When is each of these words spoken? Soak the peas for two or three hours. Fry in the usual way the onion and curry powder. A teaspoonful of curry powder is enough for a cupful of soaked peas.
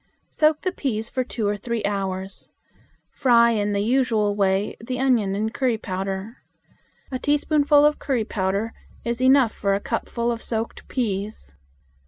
Soak 0.31 0.61
the 0.61 0.71
peas 0.71 1.11
for 1.11 1.23
two 1.23 1.47
or 1.47 1.55
three 1.55 1.83
hours. 1.85 2.49
Fry 3.11 3.51
in 3.51 3.71
the 3.71 3.81
usual 3.81 4.35
way 4.35 4.75
the 4.83 4.99
onion 4.99 5.35
and 5.35 5.53
curry 5.53 5.77
powder. 5.77 6.37
A 7.11 7.19
teaspoonful 7.19 7.85
of 7.85 7.99
curry 7.99 8.25
powder 8.25 8.73
is 9.05 9.21
enough 9.21 9.51
for 9.51 9.75
a 9.75 9.79
cupful 9.79 10.31
of 10.31 10.41
soaked 10.41 10.87
peas. 10.87 11.53